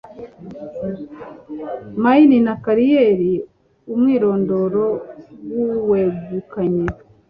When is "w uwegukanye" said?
5.51-6.85